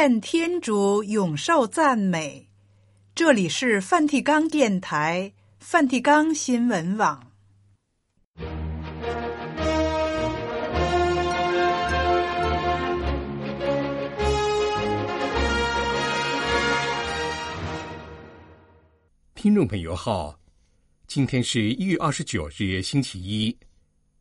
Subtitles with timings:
[0.00, 2.48] 愿天主永受赞美。
[3.16, 7.32] 这里是梵蒂冈电台、梵蒂冈新闻网。
[19.34, 20.38] 听众朋友好，
[21.08, 23.58] 今天是一月二十九日，星期一，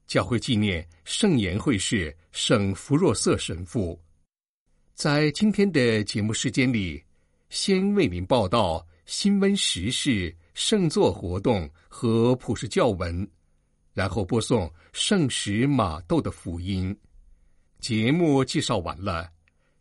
[0.07, 4.02] 教会纪念圣颜会士圣弗若瑟神父。
[4.98, 7.00] 在今天的节目时间里，
[7.52, 13.30] 先为您报道新闻时事、圣座活动和普世教文，
[13.94, 16.98] 然后播送圣史马窦的福音。
[17.80, 19.30] 节目介绍完了，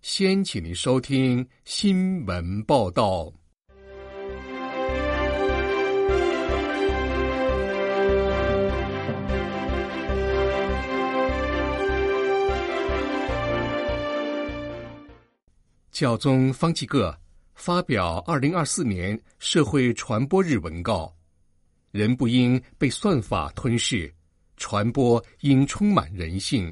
[0.02, 3.32] 先请您收听新闻报道。
[15.96, 17.18] 教宗方济各
[17.54, 21.10] 发表二零二四年社会传播日文告：
[21.90, 24.12] 人不应被算法吞噬，
[24.58, 26.70] 传播应充满人性。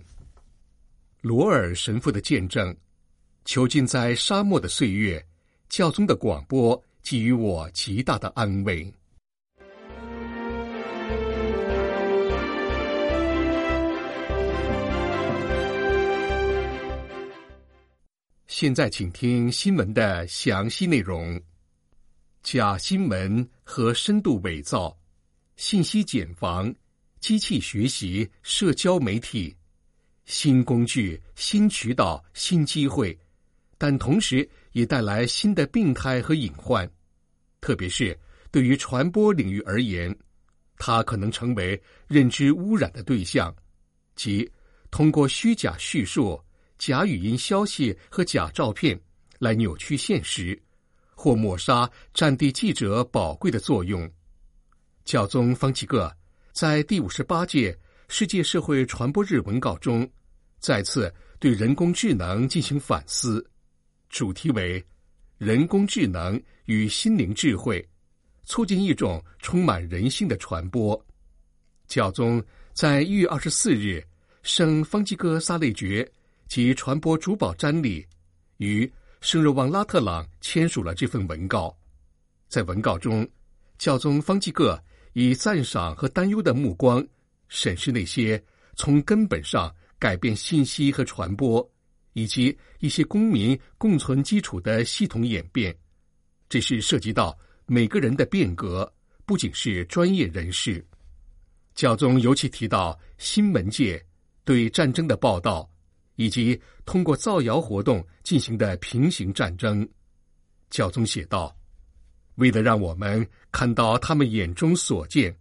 [1.23, 2.77] 罗尔神父的见证，
[3.47, 5.25] 囚禁在沙漠的岁月，
[5.71, 8.93] 教宗的广播给予我极大的安慰。
[18.57, 21.43] 现在，请听新闻的详细内容。
[22.45, 24.97] 假新闻和深度伪造、
[25.57, 26.73] 信息茧房、
[27.19, 29.53] 机器学习、社交媒体、
[30.25, 33.19] 新工具、新渠道、新机会，
[33.77, 36.89] 但同时也带来新的病态和隐患。
[37.61, 38.17] 特别是
[38.53, 40.17] 对于传播领域而言，
[40.79, 43.53] 它可能成为认知污染的对象，
[44.15, 44.49] 即
[44.93, 46.41] 通过虚假叙述。
[46.79, 48.99] 假语音消息和假照片
[49.39, 50.61] 来扭曲现实，
[51.15, 54.11] 或抹杀战地记者宝贵的作用。
[55.05, 56.15] 教宗方济各
[56.53, 60.09] 在第五十八届世界社会传播日文稿中，
[60.59, 63.45] 再次对人工智能进行反思，
[64.09, 64.85] 主题为
[65.39, 67.87] “人工智能与心灵智慧，
[68.45, 71.01] 促进一种充满人性的传播”。
[71.87, 72.43] 教宗
[72.73, 74.03] 在一月二十四日
[74.43, 76.11] 圣方济各撒类爵。
[76.55, 78.07] 及传播主保瞻礼
[78.59, 78.89] 与
[79.21, 81.77] 圣若望拉特朗签署了这份文告。
[82.49, 83.29] 在文告中，
[83.77, 84.81] 教宗方济各
[85.15, 87.05] 以赞赏和担忧的目光
[87.49, 88.41] 审视那些
[88.77, 91.69] 从根本上改变信息和传播，
[92.13, 95.77] 以及一些公民共存基础的系统演变。
[96.49, 97.37] 这是涉及到
[97.67, 98.89] 每个人的变革，
[99.27, 100.87] 不仅是专业人士。
[101.75, 104.01] 教宗尤其提到新闻界
[104.45, 105.69] 对战争的报道。
[106.17, 109.89] 以及通过造谣活动进行的平行战争，
[110.71, 111.55] 教宗写道
[112.37, 115.37] ：“为了让我们看到他们眼中所见，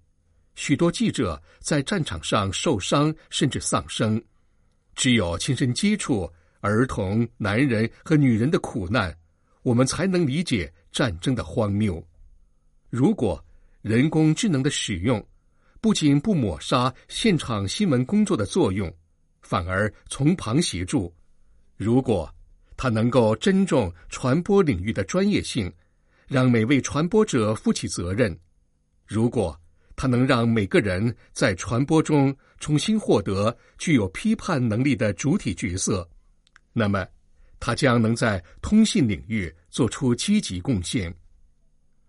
[0.56, 4.22] 许多记者在战场上受伤甚至丧生。
[4.96, 9.16] 只有亲身接触儿童、男人和女人的苦难，
[9.64, 12.06] 我们才能理解战争的荒谬。
[12.90, 13.44] 如果
[13.82, 15.26] 人工智能的使用
[15.82, 18.94] 不仅不抹杀现场新闻工作的作用，
[19.54, 21.14] 反而从旁协助。
[21.78, 22.28] 如果
[22.76, 25.72] 他能够珍重传播领域的专业性，
[26.28, 28.36] 让每位传播者负起责任；
[29.06, 29.56] 如果
[29.96, 36.10] 他能让每个人在传播中重新获得具有批判能力的主体角色，
[36.72, 37.06] 那么
[37.60, 41.16] 他将能在通信领域做出积极贡献。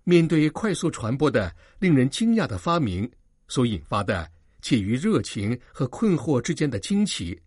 [0.04, 3.06] 面对快速传播的令人惊讶的发明
[3.49, 4.34] 所引发的。
[4.65, 7.39] 介于热情和困惑之间的惊奇，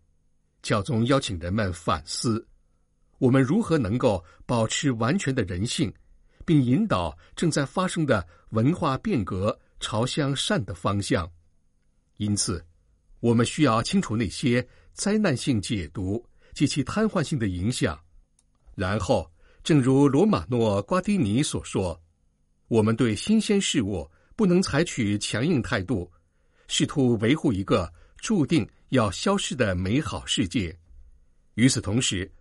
[0.62, 2.48] 教宗邀请人们反思：
[3.18, 5.92] 我们如何能够保持完全的人性，
[6.46, 11.28] 并引导正在发生的文化变革朝向善的方向？
[12.18, 12.64] 因此，
[13.20, 14.64] 我们需要清楚那些
[14.94, 16.24] 灾难性解读
[16.54, 18.00] 及其瘫痪性的影响。
[18.76, 19.28] 然后，
[19.64, 22.00] 正如罗马诺·瓜迪尼所说
[22.70, 26.08] ：“我们对新鲜事物不能采取强硬态度。”
[26.68, 30.78] 试图维护一个注定要消失的美好世界。
[31.56, 32.32] 与此同时，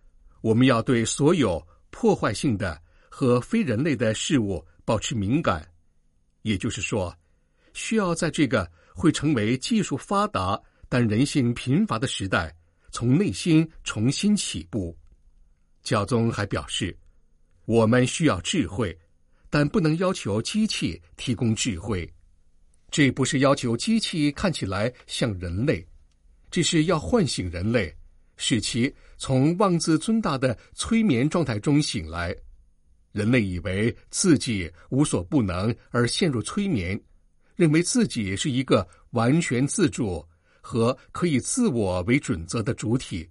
[0.41, 2.79] 我们要对所有破坏性的
[3.09, 5.67] 和非人类的事物保持敏感。
[6.43, 7.15] 也就是说，
[7.73, 12.55] 需要在这个会成为技术发达但人性贫乏的时代，
[12.91, 14.97] 从内心重新起步。
[15.83, 16.97] 教宗还表示，
[17.65, 18.97] 我们需要智慧，
[19.49, 22.09] 但不能要求机器提供智慧。
[22.89, 25.85] 这不是要求机器看起来像人类，
[26.49, 27.93] 这是要唤醒人类，
[28.37, 32.35] 使其从妄自尊大的催眠状态中醒来。
[33.11, 36.99] 人类以为自己无所不能而陷入催眠，
[37.55, 40.23] 认为自己是一个完全自主
[40.61, 43.27] 和可以自我为准则的主体，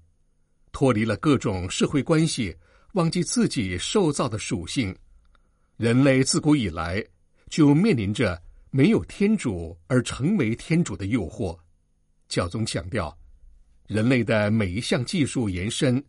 [0.72, 2.54] 脱离了各种社会关系，
[2.92, 4.94] 忘记自己受造的属性。
[5.76, 7.04] 人类自古以来
[7.48, 8.42] 就面临着
[8.76, 11.58] 没有天主而成为天主的诱惑。
[12.28, 13.16] 教宗强调，
[13.86, 16.04] 人类的每一项技术延伸，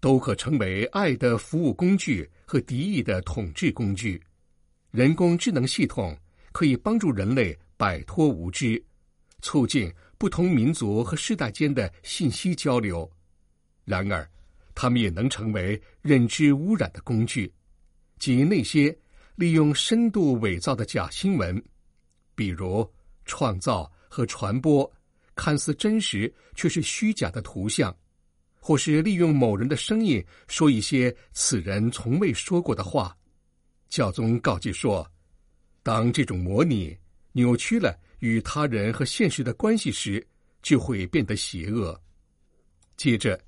[0.00, 4.22] 都可成为爱的服务工具和敌意的统治工具。
[4.90, 6.14] 人工智能系统
[6.52, 8.84] 可以帮助人类摆脱无知，
[9.40, 13.10] 促进不同民族和世代间的信息交流。
[13.86, 14.28] 然而，
[14.74, 17.50] 他们也能成为认知污染的工具，
[18.18, 18.94] 即那些
[19.36, 21.64] 利用深度伪造的假新闻，
[22.40, 22.90] 比如
[23.26, 24.90] 创造和传播
[25.34, 27.94] 看似真实却是虚假的图像。
[28.58, 33.14] 或是利用某人的声音说一些此人从未说过的话，
[33.90, 35.06] 教宗告诫说：
[35.82, 36.96] 当这种模拟
[37.32, 40.26] 扭曲了与他人和现实的关系时，
[40.62, 41.98] 就会变得邪恶。
[42.96, 43.38] 接着，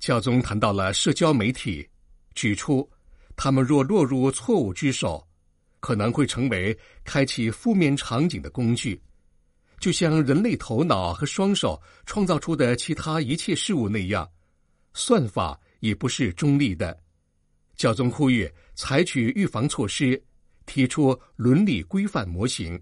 [0.00, 1.88] 教宗谈到了社交媒体，
[2.34, 2.88] 指出
[3.36, 5.24] 他们若落入错误之手，
[5.80, 9.00] 可能会成为开启负面场景的工具，
[9.80, 14.30] 就像人类头脑和双手创造出的其他一切事物那样。
[14.92, 16.98] 算法也不是中立的，
[17.76, 20.22] 教宗呼吁采取预防措施，
[20.66, 22.80] 提出伦理规范模型。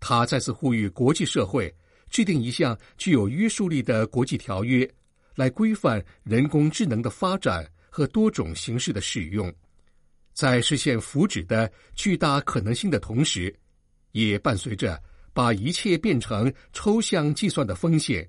[0.00, 1.72] 他再次呼吁国际社会
[2.10, 4.88] 制定一项具有约束力的国际条约，
[5.34, 9.52] 来规范人工智能的发展和多种形式的使用，
[10.36, 13.52] 在实现福祉的巨大可能性的同时，
[14.12, 15.02] 也伴随着
[15.32, 18.28] 把一切变成抽象计算的风险，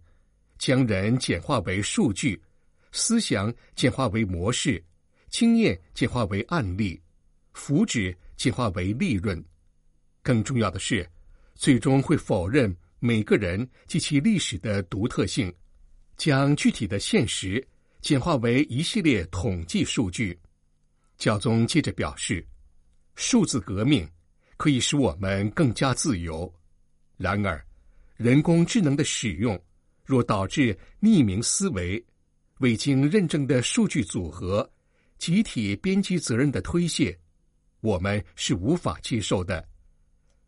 [0.58, 2.42] 将人简化为数据。
[2.94, 4.82] 思想简化为模式，
[5.30, 6.98] 经验简化为案例，
[7.52, 9.44] 福祉简化为利润。
[10.24, 11.06] 更重要的是，
[11.56, 15.54] 最终会否认每个人及其历史的独特性，
[16.16, 17.62] 将具体的现实
[18.00, 20.40] 简化为一系列统计数据。
[21.18, 22.46] 教宗接着表示，
[23.16, 24.08] 数字革命
[24.56, 26.52] 可以使我们更加自由。
[27.18, 27.64] 然而，
[28.16, 29.60] 人工智能的使用
[30.06, 32.04] 若导致匿名思维，
[32.60, 34.70] 未经认证的数据组合、
[35.18, 37.18] 集体编辑责任的推卸，
[37.82, 39.68] 我们是无法接受的。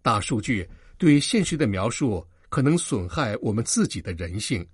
[0.01, 0.67] 大数据
[0.97, 4.65] 对现实的描述可能损害我们自己的人性，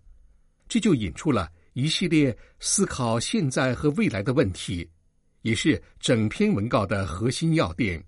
[0.67, 4.89] 这就引出了一系列思考现在和未来的问题，
[5.45, 8.03] 也是整篇文告的核心要点：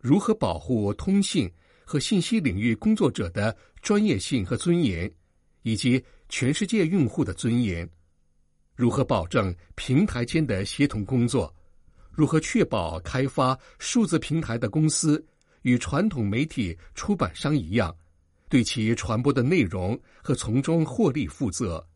[0.00, 1.52] 如何保护通信
[1.84, 5.12] 和信息领域工作者的专业性和尊严，
[5.60, 7.86] 以及全世界用户的尊严。
[8.74, 11.54] 如何保证平台间的协同工作？
[12.10, 15.22] 如何确保开发数字平台的公司
[15.64, 17.94] 与传统媒体出版商一样，
[18.48, 21.86] 对其传播的内容和从中获利负责？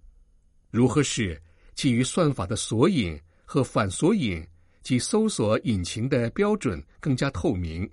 [0.71, 1.41] 如何使
[1.75, 4.47] 基于算法的索引和反索引
[4.89, 7.87] 及搜索引擎的标准更加透明？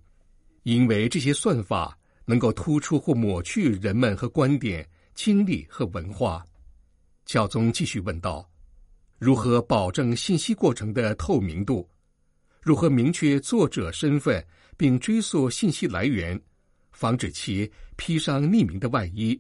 [0.64, 6.42] 因为这些算法能够突出或抹去人们和观点、经历和文化。
[7.26, 8.50] 教宗继续问道。
[9.20, 11.86] 如何保证信息过程的透明度？
[12.62, 14.42] 如何明确作者身份
[14.78, 16.42] 并追溯信息来源，
[16.94, 19.38] 防止其披上匿名的外衣？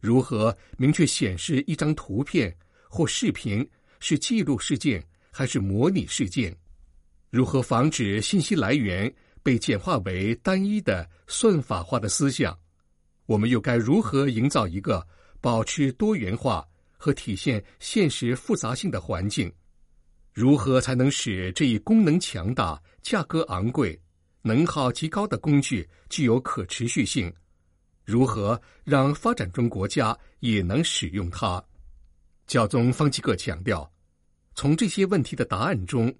[0.00, 2.56] 如何明确显示一张图片
[2.88, 3.68] 或视频
[3.98, 6.56] 是记录事件还是模拟事件？
[7.30, 12.58] 如何防止信息来源被简化为单一的算法化的思想？
[13.26, 15.06] 我们又该如何营造一个
[15.40, 16.66] 保持多元化？
[17.02, 19.50] 和体现现实复杂性的环境，
[20.34, 23.98] 如何才能使这一功能强大、价格昂贵、
[24.42, 27.32] 能耗极高的工具具有可持续性？
[28.04, 31.64] 如何让发展中国家也能使用它？
[32.46, 33.90] 教宗方济各强调，
[34.54, 36.14] 从这些问题的答案中，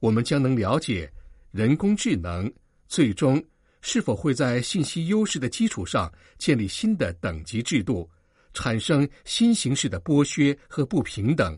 [0.00, 1.10] 我们将能了解
[1.52, 2.52] 人工智能
[2.88, 3.42] 最终
[3.80, 8.10] 是否会在信息优势的基础上建立新的等级制度。
[8.52, 11.56] 产生新形式的剥削和不平等，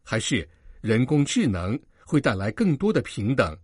[0.00, 0.48] 还是
[0.80, 3.58] 人工智能会带来更多的平等，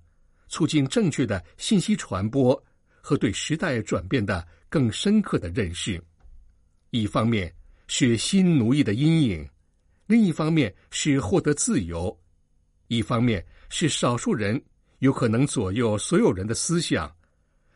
[0.49, 2.61] 促进正确的信息传播
[3.01, 6.03] 和对时代转变的更深刻的认识？
[6.91, 7.55] 一方面
[7.87, 9.49] 是新奴役的阴影，
[10.09, 12.13] 另一方面是获得自由；
[12.89, 14.63] 一方面是少数人
[15.01, 17.15] 有可能左右所有人的思想，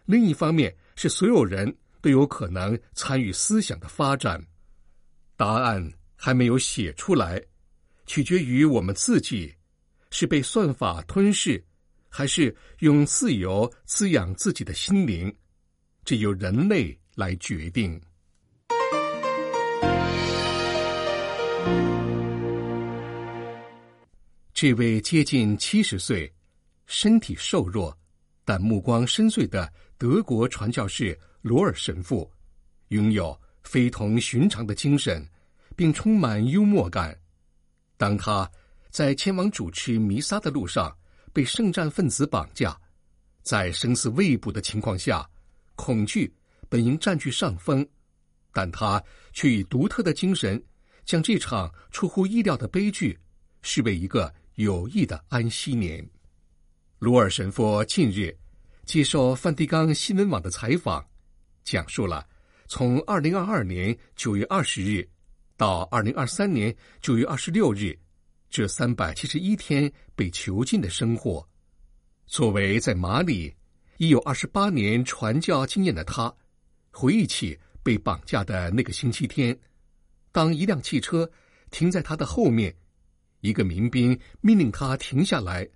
[0.05, 4.43] 另一方面是所有人都有可能参与思想的发展。
[5.37, 7.43] 答案还没有写出来，
[8.07, 9.55] 取决于我们自己，
[10.11, 11.63] 是被算法吞噬，
[12.09, 15.35] 还是用自由滋养自己的心灵，
[16.05, 18.01] 这由人类来决定。
[24.61, 26.31] 这位接近七十岁、
[26.85, 27.99] 身体瘦弱
[28.45, 32.31] 但目光深邃的德国传教士罗尔神父，
[32.89, 35.27] 拥有非同寻常的精神，
[35.75, 37.19] 并充满幽默感。
[37.97, 38.47] 当他
[38.91, 40.95] 在前往主持弥撒的路上
[41.33, 42.79] 被圣战分子绑架，
[43.43, 45.27] 在生死未卜的情况下，
[45.75, 46.31] 恐惧
[46.69, 47.89] 本应占据上风，
[48.53, 49.03] 但他
[49.33, 50.63] 却以独特的精神
[51.07, 53.19] 将这场出乎意料的悲剧
[53.63, 54.31] 视为一个。
[54.61, 56.07] 有益的安息年，
[56.99, 58.37] 鲁尔神父近日
[58.85, 61.03] 接受梵蒂冈新闻网的采访，
[61.65, 62.29] 讲述了
[62.69, 65.09] 从二零二二年九月二十日
[65.57, 67.99] 到二零二三年九月二十六日
[68.51, 71.43] 这三百七十一天被囚禁的生活。
[72.27, 73.57] 作为在马里
[73.97, 76.31] 已有二十八年传教经验的他，
[76.91, 79.59] 回忆起被绑架的那个星期天，
[80.33, 81.27] 当一辆汽车
[81.71, 82.77] 停在他的后面。
[83.41, 85.69] 一个民兵命令他停下来，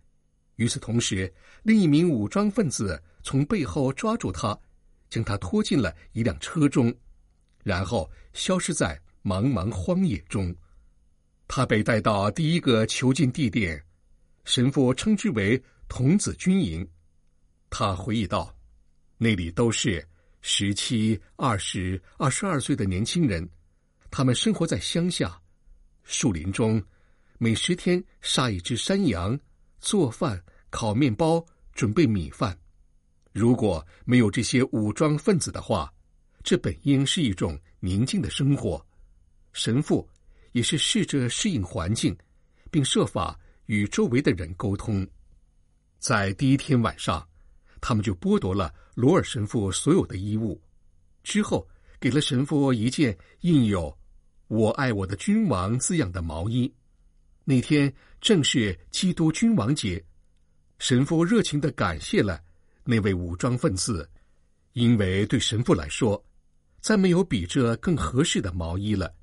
[0.56, 4.58] 与此同时，另一名武装分子从背后抓住他，
[5.08, 6.94] 将他拖进了一辆车中，
[7.62, 10.54] 然后消失在茫茫荒野中。
[11.48, 13.82] 他被带到第一个囚禁地点，
[14.44, 16.86] 神父称之为“童子军营”。
[17.70, 18.54] 他回忆道
[19.18, 20.06] ：“那里都是
[20.40, 23.48] 十七、二十、二十二岁的年轻人，
[24.10, 25.40] 他们生活在乡下，
[26.02, 26.82] 树林中。”
[27.38, 29.38] 每十天杀一只山羊，
[29.80, 32.56] 做饭、烤面包、准备米饭。
[33.32, 35.92] 如果没有这些武装分子的话，
[36.44, 38.84] 这本应是一种宁静的生活。
[39.52, 40.08] 神父
[40.52, 42.16] 也是试着适应环境，
[42.70, 45.06] 并设法与周围的人沟通。
[45.98, 47.26] 在第一天晚上，
[47.80, 50.62] 他们就剥夺了罗尔神父所有的衣物，
[51.24, 51.66] 之后
[51.98, 53.96] 给了神父一件印有
[54.46, 56.72] “我爱我的君王”字样的毛衣。
[57.44, 60.02] 那天正是基督君王节，
[60.78, 62.40] 神父热情地感谢了
[62.84, 64.08] 那位武装分子，
[64.72, 66.24] 因为对神父来说，
[66.80, 69.14] 再没有比这更合适的毛衣了。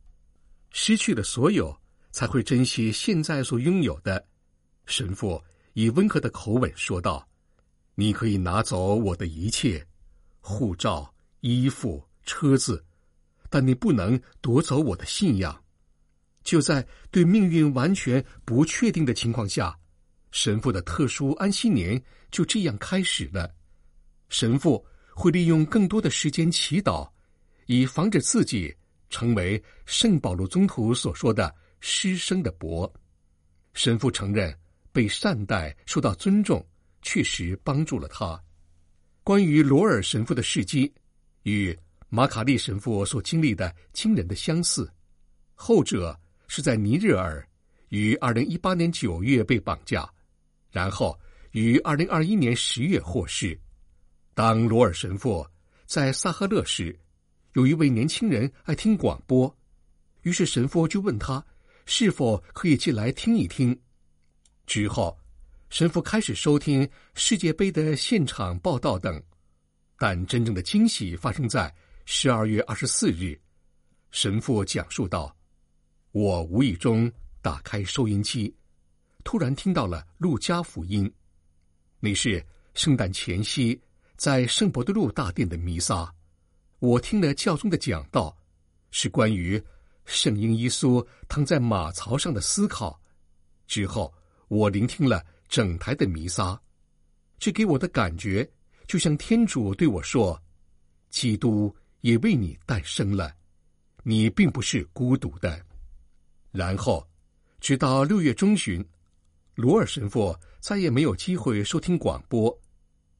[0.70, 1.75] 失去了所有，
[2.12, 4.25] 才会珍惜现在所拥有的。
[4.86, 7.28] 神父以温和的口吻说道
[7.96, 9.86] ：“你可以拿走我的一切，
[10.40, 12.84] 护照、衣服、车子，
[13.50, 15.61] 但你不能夺走我的信仰。”
[16.43, 19.77] 就在对命运完全不确定的情况下，
[20.31, 23.53] 神父的特殊安息年就这样开始了。
[24.29, 24.83] 神父
[25.13, 27.10] 会利用更多的时间祈祷，
[27.65, 28.74] 以防止自己
[29.10, 32.91] 成为圣保罗宗徒所说的“失声的伯”。
[33.75, 34.57] 神父承认
[34.91, 36.65] 被善待、受到尊重，
[37.01, 38.41] 确实帮助了他。
[39.24, 40.91] 关于罗尔神父的事迹，
[41.43, 41.77] 与
[42.10, 44.91] 马卡利神父所经历的惊人的相似，
[45.53, 46.17] 后者。
[46.53, 47.48] 是在尼日尔，
[47.88, 50.05] 于二零一八年九月被绑架，
[50.70, 51.17] 然后
[51.51, 53.58] 于二零二一年十月获释。
[54.34, 55.48] 当罗尔神父
[55.86, 56.93] 在萨赫勒时，
[57.53, 59.58] 有一位年轻人爱听广播，
[60.24, 61.41] 于是神父就问他
[61.86, 63.79] 是否可以进来听一听。
[64.67, 65.17] 之后，
[65.70, 69.24] 神父开始收听世界杯的现场报道等，
[69.98, 73.39] 但真正的惊喜发生在十二月二十四日。
[74.12, 75.34] 神父讲述道。
[76.12, 77.10] 我无意中
[77.41, 78.53] 打开收音机，
[79.24, 81.10] 突然听到了路加福音。
[82.01, 83.80] 那是圣诞前夕
[84.18, 86.13] 在圣伯多禄大殿的弥撒。
[86.80, 88.36] 我听了教宗的讲道，
[88.89, 89.62] 是关于
[90.03, 93.00] 圣婴耶稣躺在马槽上的思考。
[93.65, 94.13] 之后，
[94.50, 96.62] 我聆听了整台的弥撒，
[97.39, 98.46] 这给我的感觉
[98.86, 100.38] 就像天主对我说
[101.10, 103.34] ：“基督也为你诞生了，
[104.03, 105.65] 你并不是孤独的。”
[106.51, 107.08] 然后，
[107.62, 108.86] 直到六月中旬，
[109.55, 112.55] 罗尔神父再也没有机会收听广播，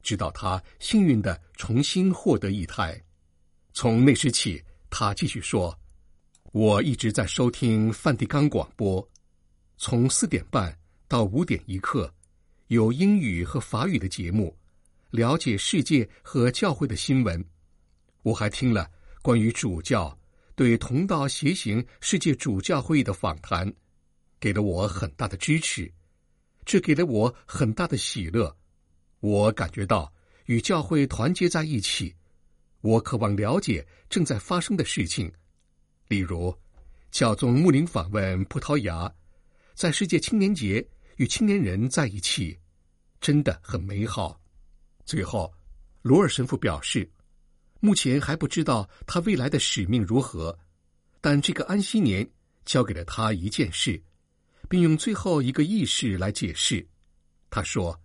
[0.04, 3.02] 直到他幸运地重新获得一台。
[3.74, 5.74] 从那时起，他继续说
[6.52, 9.08] ：“我一直在收听梵蒂冈广播，
[9.78, 12.14] 从四点半到五点一刻，
[12.68, 14.54] 有英语和法语的节目，
[15.10, 17.44] 了解世界和教会的新闻。
[18.24, 20.16] 我还听了关于主教。”
[20.62, 23.74] 对同道协行世界主教会议的访谈，
[24.40, 25.92] 给了我很大的支持，
[26.66, 28.56] 这给了我很大的喜乐。
[29.22, 30.14] 我感觉到
[30.46, 32.14] 与教会团结在一起，
[32.82, 35.34] 我渴望了解正在发生的事情。
[36.10, 36.56] 例如，
[37.10, 39.12] 教宗穆林访问葡萄牙，
[39.74, 42.56] 在世界青年节与青年人在一起，
[43.20, 44.40] 真的很美好。
[45.06, 45.52] 最后，
[46.04, 47.10] 罗尔神父表示，
[47.84, 50.58] 目前还不知道他未来的使命如何，
[51.20, 52.26] 但这个安息年
[52.64, 54.02] 交给了他一件事，
[54.70, 56.88] 并用最后一个意识来解释。
[57.50, 58.00] 他说，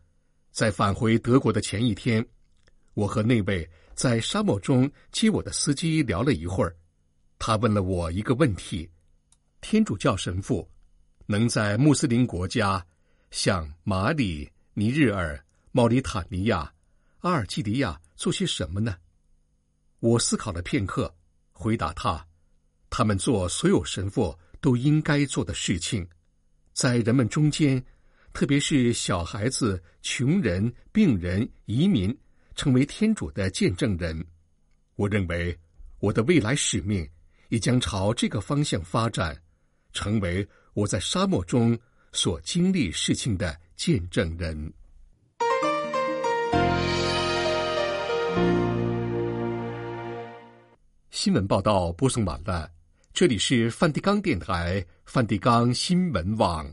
[0.50, 2.26] 在返回德国的前一天，
[2.94, 6.74] 我和那位在沙漠中接我的司机聊了一会儿。
[7.38, 8.88] 他问了我一个问题：
[9.60, 10.66] 天主教神父
[11.26, 12.82] 能在穆斯林国家，
[13.30, 15.38] 像马里、尼日尔、
[15.70, 16.72] 茂里塔尼亚、
[17.18, 18.96] 阿尔及利亚做些什么呢？
[20.00, 21.14] 我思考了片刻，
[21.52, 22.26] 回答他：
[22.90, 26.06] 他们做所有神父都应该做的事情，
[26.72, 27.84] 在人们中间，
[28.32, 32.16] 特别是小孩子、穷人、病人、移民，
[32.54, 34.24] 成为天主的见证人。
[34.94, 35.58] 我认为
[36.00, 37.08] 我的未来使命。
[37.48, 39.40] 也将朝这个方向发展，
[39.92, 41.78] 成为我在沙漠中
[42.10, 44.72] 所经历事情的见证人。
[51.16, 52.70] 新闻报道播送完了，
[53.14, 56.70] 这里是梵蒂冈电台梵蒂冈新闻网。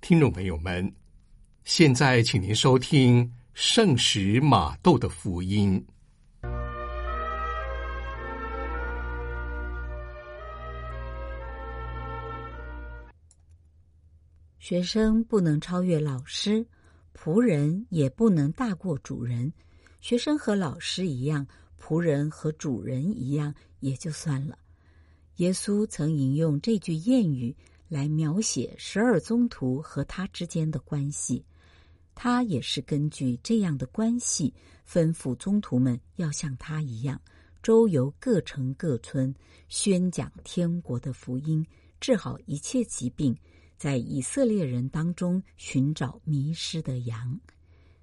[0.00, 0.90] 听众朋友们，
[1.64, 5.84] 现在请您收听圣史马窦的福音。
[14.64, 16.64] 学生不能超越老师，
[17.14, 19.52] 仆人也不能大过主人。
[20.00, 21.46] 学生和老师一样，
[21.78, 24.58] 仆人和主人一样，也就算了。
[25.36, 27.54] 耶稣曾引用这句谚语。
[27.90, 31.44] 来描写十二宗徒和他之间的关系，
[32.14, 34.52] 他也是根据这样的关系，
[34.88, 37.20] 吩咐宗徒们要像他一样，
[37.62, 39.32] 周游各城各村，
[39.68, 41.64] 宣讲天国的福音，
[42.00, 43.36] 治好一切疾病，
[43.84, 47.38] 在以色列人当中寻找迷失的羊。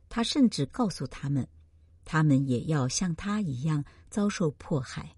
[0.10, 1.48] 他甚至告诉他们，
[2.06, 5.15] 他们也要像他一样遭受迫害。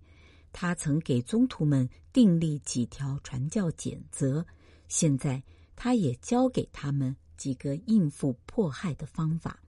[0.53, 4.45] 他曾给宗徒们订立几条传教简则，
[4.87, 5.43] 现在
[5.75, 9.59] 他也教给他们几个应付迫害的方法。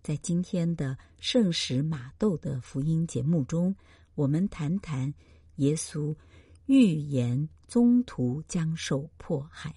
[0.00, 3.74] 在今天的圣史马窦的福音节目中，
[4.14, 5.12] 我们谈谈
[5.56, 6.14] 耶稣
[6.66, 9.74] 预言宗徒将受迫害。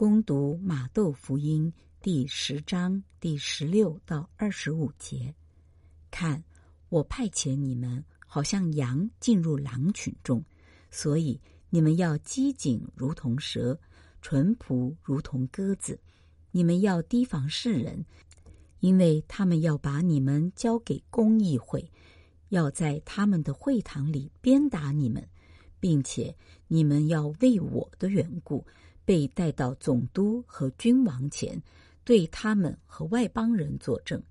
[0.00, 5.34] 攻读马窦福音第十章第十六到二十五节，
[6.10, 6.42] 看，
[6.88, 10.42] 我派遣你们，好像羊进入狼群中，
[10.90, 13.78] 所以你们要机警如同蛇，
[14.22, 16.00] 淳朴如同鸽子。
[16.50, 18.02] 你们要提防世人，
[18.78, 21.92] 因为他们要把你们交给公议会，
[22.48, 25.28] 要在他们的会堂里鞭打你们，
[25.78, 26.34] 并且
[26.68, 28.66] 你们要为我的缘故。
[29.10, 31.60] 被带到总督和君王前，
[32.04, 34.22] 对他们和外邦人作证。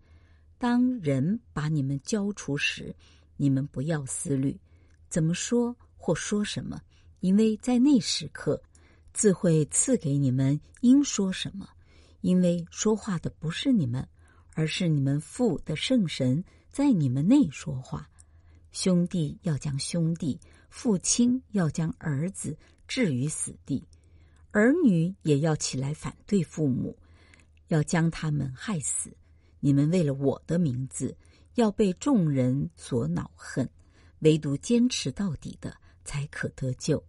[0.58, 2.96] 当人把你们交出时，
[3.36, 4.58] 你们不要思虑
[5.10, 6.82] 怎么说或说什么，
[7.20, 8.63] 因为在那时刻，
[9.12, 11.68] 自会赐给你们应说什么。
[12.22, 14.08] 因为说话的不是你们，
[14.54, 18.10] 而是你们父的圣神在你们内说话。
[18.72, 20.39] 兄弟要将兄弟，
[20.70, 23.86] 父亲要将儿子置于死地。
[24.60, 26.98] 儿女也要起来反对父母，
[27.69, 29.10] 要将他们害死。
[29.62, 31.15] 你们为了我的名字，
[31.56, 33.69] 要被众人所恼恨，
[34.19, 37.02] 唯独坚持到底的才可得救。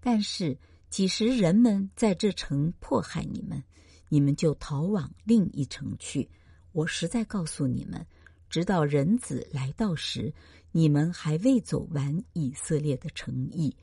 [0.00, 0.56] 但是，
[0.90, 3.62] 几时人们在这城迫害你们，
[4.10, 6.28] 你们就逃往另一城去。
[6.72, 8.06] 我实在告诉你们，
[8.50, 10.32] 直到人子来到时，
[10.72, 13.74] 你们还未走完以色列的城邑。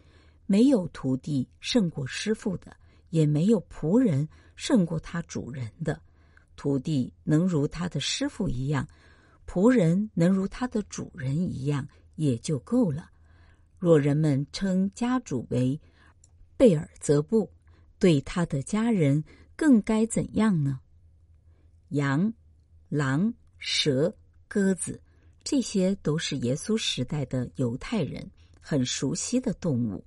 [0.45, 2.75] 没有徒弟胜过师傅的。
[3.09, 6.01] 也没有仆人胜过他主人的，
[6.55, 8.87] 徒弟能如他的师傅一样，
[9.47, 13.09] 仆人能如他的主人一样，也就够了。
[13.77, 15.79] 若人们称家主为
[16.57, 17.49] 贝尔泽布，
[17.97, 19.23] 对他的家人
[19.55, 20.79] 更该怎样呢？
[21.89, 22.33] 羊、
[22.89, 24.13] 狼、蛇、
[24.47, 25.01] 鸽子，
[25.43, 30.05] 这些都是耶稣时代的犹太人很熟悉的动物。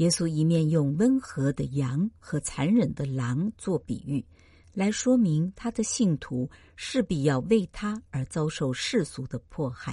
[0.00, 4.24] 耶稣一面用温和的羊和残忍的狼做比喻，
[4.72, 9.92] 来说明他的信徒势必要为他而遭受世俗的迫害；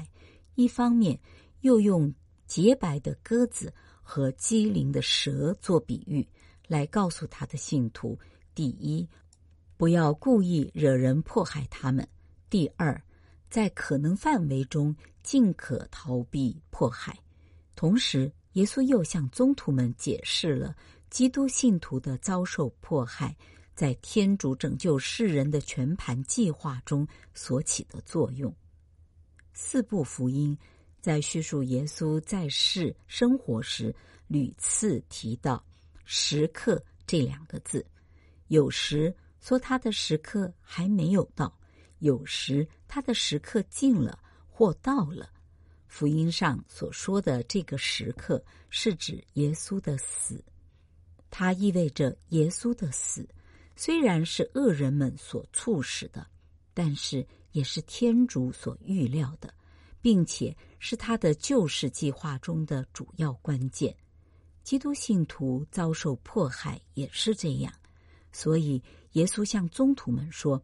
[0.56, 1.20] 一方面
[1.60, 2.14] 又用
[2.46, 6.26] 洁白的鸽子和机灵的蛇做比喻，
[6.70, 8.18] 来告诉他的信徒：
[8.56, 9.06] 第一，
[9.76, 12.06] 不要故意惹人迫害他们；
[12.50, 13.04] 第二，
[13.50, 17.20] 在可能范围中尽可逃避迫害。
[17.76, 20.76] 同时，耶稣又向宗徒们解释了
[21.10, 23.36] 基督信徒的遭受迫害，
[23.76, 28.54] 在天主拯救世人的全盘计划中所起的作用。
[29.54, 30.58] 四部福音
[31.02, 33.96] 在叙述耶稣在世生活时，
[34.28, 35.64] 屡次提到
[36.04, 37.86] “时刻”这两个字，
[38.48, 41.56] 有时说他的时刻还没有到，
[42.00, 45.30] 有时他的时刻近了或到了。
[45.88, 50.44] 福音上所说的这个时刻，是指耶稣的死。
[51.30, 53.28] 它意味着耶稣的死，
[53.76, 56.26] 虽然是恶人们所促使的，
[56.74, 59.54] 但是也是天主所预料的，
[60.02, 63.96] 并且是他的救世计划中的主要关键。
[64.64, 67.74] 基督信徒遭受迫害也是这样，
[68.32, 68.82] 所以
[69.14, 70.62] 耶稣向宗徒们说：“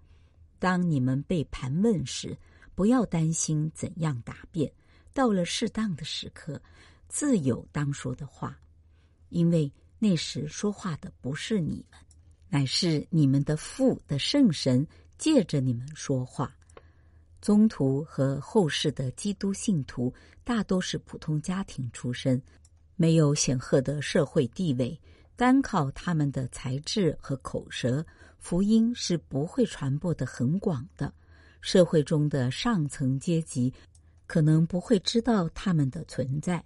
[0.59, 2.37] 当你们被盘问时，
[2.75, 4.71] 不要担心怎样答辩。”
[5.13, 6.59] 到了适当的时刻，
[7.07, 8.59] 自有当说的话，
[9.29, 11.99] 因为那时说话的不是你们，
[12.49, 14.85] 乃是你们的父的圣神
[15.17, 16.53] 借着你们说话。
[17.41, 22.41] 宗徒和后世的基督信徒大都是普通家庭出身，
[22.95, 24.99] 没有显赫的社会地位，
[25.35, 28.03] 单靠他们的才智和口舌，
[28.39, 31.13] 福音是不会传播得很广的。
[31.61, 33.73] 社会中的上层阶级。
[34.25, 36.63] 可能不会知道他们的存在，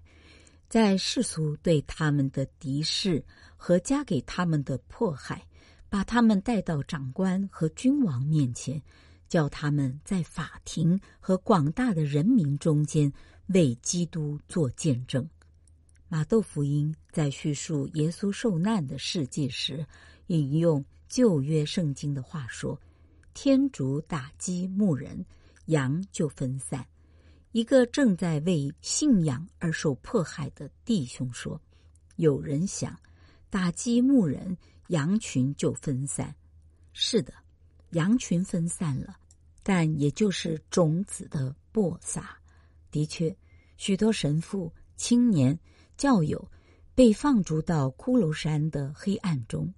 [0.69, 3.23] 在世俗对他们的敌视
[3.55, 5.45] 和加给他们的迫害，
[5.89, 8.81] 把他们带到长官和君王面前，
[9.27, 13.11] 叫他们在法庭和广大的人民中间
[13.47, 15.27] 为基督做见证。
[16.09, 19.85] 马窦福音在叙述耶稣受难的事迹时，
[20.27, 22.79] 引用旧约圣经的话说
[23.33, 25.25] ：“天主打击牧人，
[25.65, 26.85] 羊就分散。”
[27.57, 31.59] 一个正在为信仰而受迫害的弟兄说
[32.17, 32.95] ：“有人想
[33.49, 34.55] 打击牧人，
[34.89, 36.35] 羊群就分散。
[36.93, 37.33] 是的，
[37.93, 39.17] 羊群分散了，
[39.63, 42.37] 但也就是种子的播撒。
[42.91, 43.35] 的确，
[43.75, 45.59] 许多神父、青年、
[45.97, 46.51] 教友
[46.93, 49.73] 被放逐到骷髅山的黑暗中，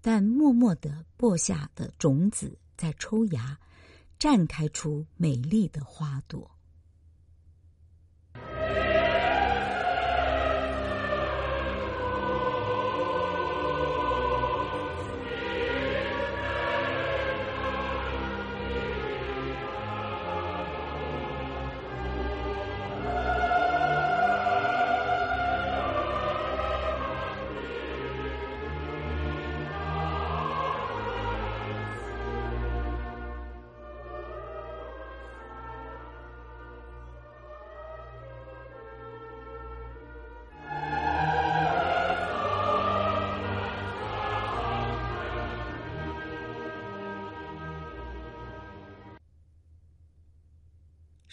[0.00, 3.58] 但默默的播下的种子在抽芽，
[4.20, 6.48] 绽开出美丽的花朵。”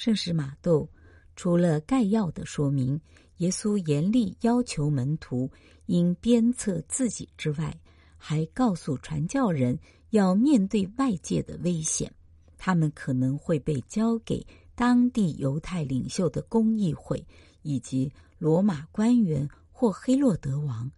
[0.02, 0.90] 圣使马窦
[1.36, 3.00] 除了概要的说明
[3.38, 5.48] 耶稣严厉要求门徒
[5.86, 7.80] 应鞭策自己之外，
[8.18, 9.78] 还告诉传教人
[10.10, 12.12] 要面对外界的危险，
[12.58, 17.24] 他们可能会被交给当地犹太领袖的公议会
[17.62, 20.90] 以及罗马官员或黑洛德王，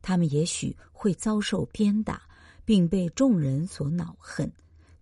[0.00, 2.22] 他们也许会遭受鞭打，
[2.64, 4.48] 并被众人所恼恨。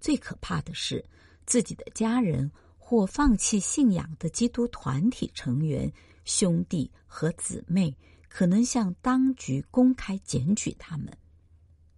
[0.00, 1.04] 最可怕的是
[1.44, 2.50] 自己的家人。
[2.90, 5.92] 或放弃信仰的基督团体成员、
[6.24, 7.96] 兄弟和姊妹，
[8.28, 11.06] 可能向当局公开检举他们。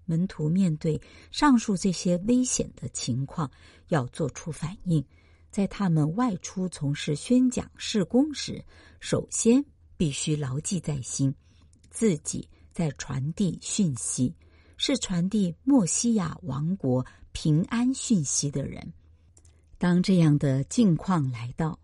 [0.04, 1.00] 门徒面对
[1.30, 3.50] 上述这些危险的情况，
[3.88, 5.02] 要做出反应。
[5.50, 8.62] 在他们外出从事宣讲事工时，
[9.00, 9.64] 首先
[9.96, 11.34] 必须牢记在心，
[11.88, 14.34] 自己在传递讯息，
[14.76, 17.02] 是传递墨西亚王国
[17.32, 18.92] 平安讯息的人。
[19.82, 21.76] 当这样的境况来到，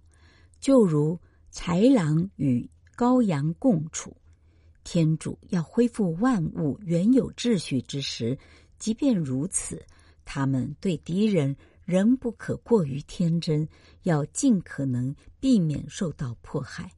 [0.61, 1.19] 就如
[1.53, 4.17] 豺狼与羔羊共处。
[4.85, 8.39] 天主要恢复万物原有秩序之时，
[8.79, 9.85] 即便如此，
[10.25, 13.69] 他们对敌人仍不可过于天真，
[14.05, 16.93] 要尽可能避免受到迫害。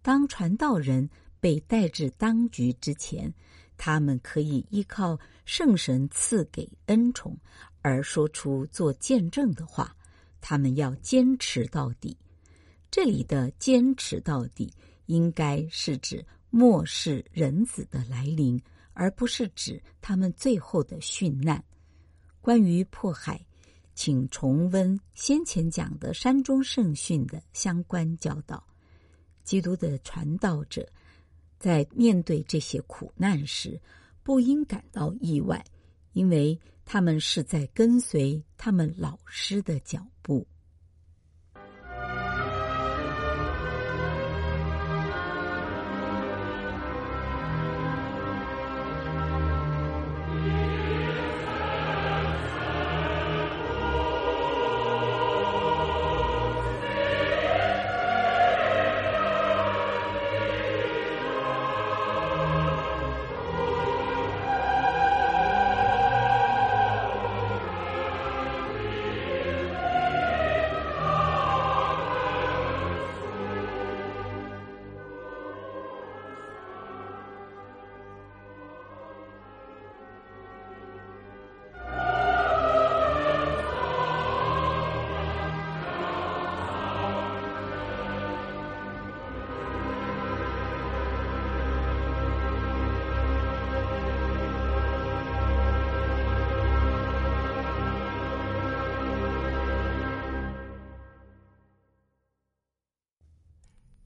[0.00, 3.30] 当传道人被带至当局之前，
[3.76, 7.36] 他们可以依靠圣神赐给恩宠
[7.82, 9.94] 而说出做见证的话。
[10.40, 12.16] 他们要坚持到底。
[12.90, 14.72] 这里的“坚持到底”
[15.06, 18.60] 应该是指末世人子的来临，
[18.94, 21.62] 而不是指他们最后的殉难。
[22.40, 23.44] 关于迫害，
[23.94, 28.66] 请重温先前讲的山中圣训的相关教导。
[29.44, 30.86] 基督的传道者
[31.58, 33.78] 在面对这些苦难时，
[34.22, 35.64] 不应感到意外，
[36.12, 36.58] 因为
[36.90, 40.46] 他们是在跟随他们老师的脚步。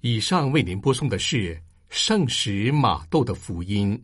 [0.04, 1.56] 以上为您播送的是
[1.88, 3.96] 圣使马窦的福音。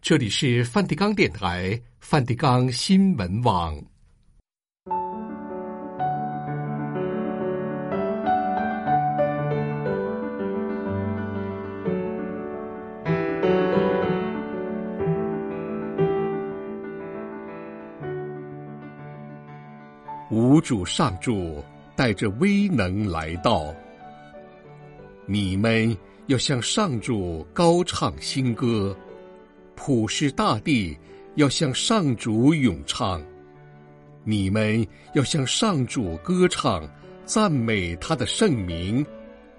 [0.00, 3.76] 这里是梵蒂冈电台、梵蒂冈新闻网。
[20.30, 21.60] 吾主上主
[21.96, 23.74] 带着威能来到。
[25.28, 25.96] 你们
[26.28, 28.96] 要向上主高唱新歌，
[29.74, 30.96] 普世大地
[31.34, 33.20] 要向上主咏唱。
[34.22, 36.88] 你们要向上主歌唱，
[37.24, 39.04] 赞美他的圣名，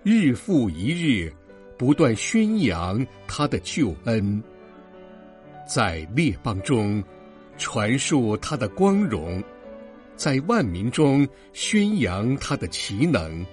[0.03, 1.29] 日复一日，
[1.77, 4.41] 不断宣扬他的救恩，
[5.67, 7.03] 在列邦中
[7.57, 9.43] 传述他的光荣，
[10.15, 13.45] 在万民中宣扬他的奇能。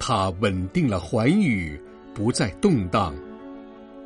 [0.00, 1.78] 他稳定了寰宇，
[2.14, 3.14] 不再动荡，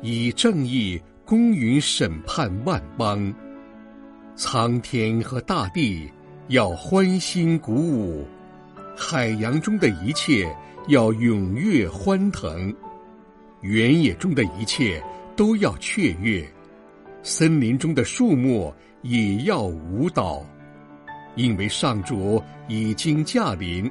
[0.01, 3.33] 以正义公允审判万邦。
[4.35, 6.11] 苍天和大地
[6.49, 8.27] 要欢欣鼓舞，
[8.95, 10.53] 海洋中的一切
[10.89, 12.75] 要踊跃欢腾，
[13.61, 15.01] 原野中的一切
[15.37, 16.45] 都要雀跃，
[17.23, 20.45] 森林中的树木也要舞蹈，
[21.35, 23.89] 因为上主已经驾临。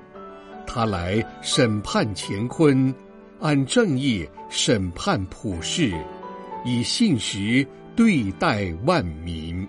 [0.66, 2.94] 他来审判乾坤，
[3.40, 5.92] 按正义审判普世，
[6.64, 9.66] 以信实对待万民。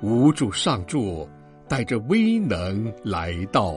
[0.00, 1.28] 无主上柱
[1.68, 3.76] 带着威能来到。